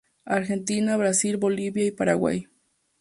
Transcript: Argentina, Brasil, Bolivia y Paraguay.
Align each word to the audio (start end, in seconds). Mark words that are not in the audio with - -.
Argentina, 0.25 0.97
Brasil, 0.97 1.37
Bolivia 1.37 1.85
y 1.85 1.91
Paraguay. 1.91 2.47